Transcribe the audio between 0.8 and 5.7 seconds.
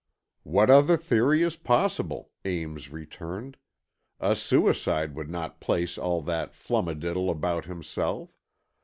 theory is possible?" Ames returned. "A suicide would not